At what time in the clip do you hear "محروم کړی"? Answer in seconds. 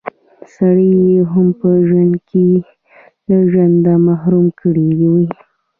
4.07-4.89